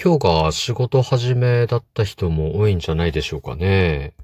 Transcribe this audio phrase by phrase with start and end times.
[0.00, 4.14] 今日が仕事始めだった人も多いんじゃないでしょうかね。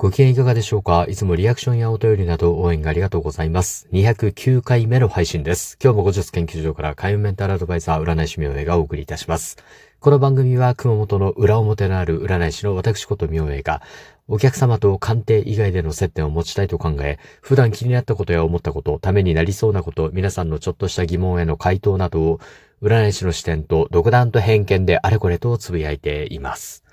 [0.00, 1.04] ご機嫌いかがでしょうか？
[1.10, 3.86] いつもリアクションやお便りなど応援ありがとうございます。
[3.92, 5.76] 209回目の配信です。
[5.78, 9.58] 今日も後日研究所から海運メンタルアドバイザー占い師明恵がお送りいたします。
[9.98, 13.82] この番組は熊本の裏表のある占い師の私こと明恵が
[14.26, 22.40] お客様と鑑定以外での接点を持ちたいと考え、普段気になったことや思ったこと、ためになりそうなこと、皆さんのちょっとした疑問への回答などを
[22.80, 26.84] 占い師の視点と独断と偏見であれこれとつぶやいています。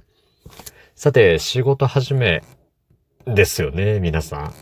[0.93, 2.43] さて、仕事始め
[3.35, 4.53] ですよね、皆さん。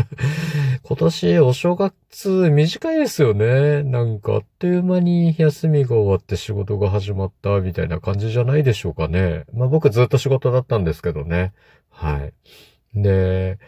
[0.82, 3.82] 今年お正月短いですよね。
[3.82, 9.44] なんかあっという間に休みが終わって仕事が始まったみたいな感じじゃないでしょうかね。
[9.52, 11.52] まあ僕ずっと仕事だったんですけどね。
[11.90, 12.32] はい。
[12.94, 13.58] で、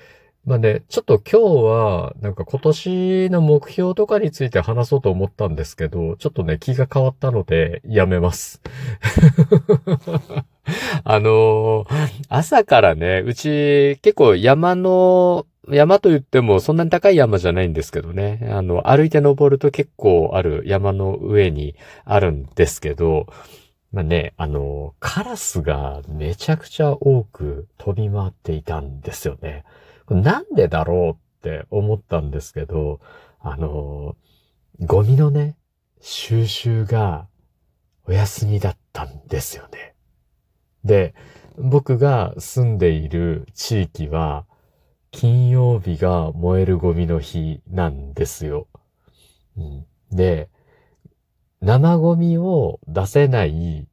[0.45, 8.63] まあね、ちょっと今日は、なんか今年の目標とかについて話そうと思ったんですけど、ちょっとね、気が変わったので、やめます。
[11.05, 18.49] あのー、朝からね、うち結構山の、山と言ってもそんなに高い山じゃないんですけどね。
[18.51, 21.75] あの、歩いて登ると結構ある山の上に
[22.05, 23.27] あるんですけど、
[23.93, 29.65] まあね、あの、カラスがめちゃくちゃ多く飛び回っていたんですよね。
[30.11, 33.01] なんでだろうって思ったんですけど、
[33.41, 34.17] あの、
[34.81, 35.57] ゴミのね、
[36.01, 37.27] 収集が
[38.05, 39.95] お休みだったんですよね。
[40.85, 41.15] で、
[41.57, 44.47] 僕が住んでいる地域は、
[45.11, 48.69] 金曜日が燃えるゴミの日なんですよ。
[49.57, 50.51] うん、で、
[51.61, 53.89] 生ゴミを出せない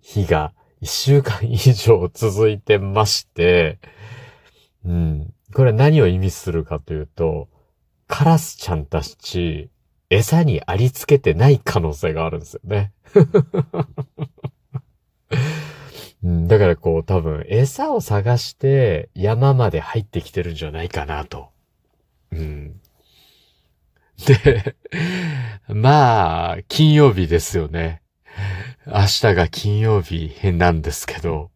[0.00, 3.78] 日が一週間以上続いてまして、
[4.84, 5.32] うん。
[5.54, 7.48] これ何を意味するかというと、
[8.06, 9.70] カラスちゃんたち、
[10.10, 12.92] 餌にありつけてない可能性があるんですよね。
[16.54, 21.48] だからこう多分餌を探して山まで入ってきてるんじゃないかなと。
[22.30, 22.80] うん。
[24.24, 24.76] で、
[25.66, 28.02] まあ、金曜日ですよね。
[28.86, 31.50] 明日が金曜日なんですけど、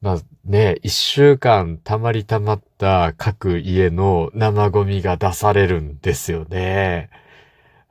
[0.00, 7.10] まあね、一週間溜まり溜まった各家の生ゴミが出されるんですよね。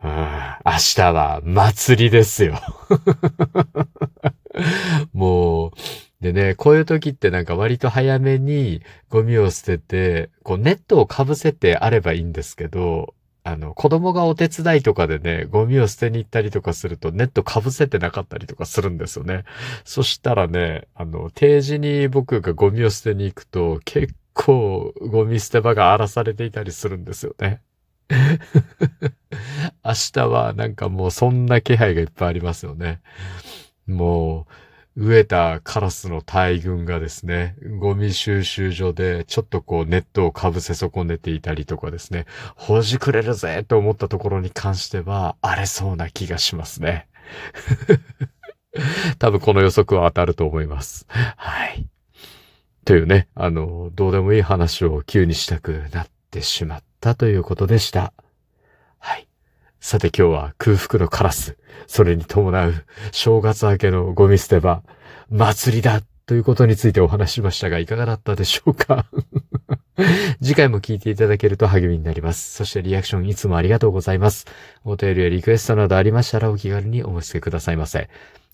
[0.02, 2.56] うん、明日は祭りですよ。
[5.14, 5.72] もう、
[6.22, 19.46] でね、こういう時ってなんか割と早めにゴミを捨てて、こうネットをかぶせてあればいいんですけど、あの、子供がお手伝いとかでね、ゴミを捨てに行ったりとかするとネットかぶせてなかったりとかするんですよね。
[19.84, 27.62] そしたらね、あの、定時に僕がゴミを捨てに行くと結構ゴミ捨て場が荒らされていたりするんですよね。
[29.84, 33.02] 明日はなんかもうそんな気配がいっぱいありますよね。
[33.88, 42.25] もう、飢えたカラスの大群がですね、ゴミ収集所でちょっとこうネットをかぶせ損ねていたりとかですね、
[42.56, 47.07] ほじくれるぜと思ったところに関しては荒れそうな気がしますね。
[49.18, 51.06] 多分この予測は当たると思います。
[51.09, 51.88] はい。
[52.84, 58.12] というね、あの、どうでもいい話を急にしたくなってしまったということでした。
[59.00, 59.28] はい。
[59.84, 64.84] さて今日は空腹のカラス、それに伴う正月明けのゴミ捨て場、
[65.30, 69.08] 祭りだということについてお話しましたが、いかがだったでしょうか？
[70.41, 72.53] 次回も聞いていただけると励みになります。
[72.53, 74.46] そしてリアクションいつもありがとうございます。
[74.86, 78.08] お便りやリクエストなどありましたらお気軽にお申し付けくださいませ。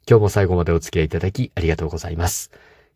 [0.09, 2.51] 今日も最後までお付き合いいただきありがとうございます。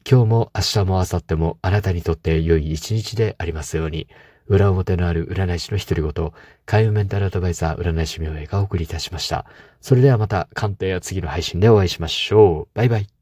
[0.10, 4.08] 今日も明日も明後日もあなたにとって良い一日でありますように。
[4.52, 6.32] 裏表のある占い師の独り言、
[6.66, 9.46] 開運メンタルアドバイザー占い師明恵がお送りいたしました。
[9.80, 12.76] それではまた鑑定や次の配信でお会いしましょう。
[12.76, 13.21] バイバイ。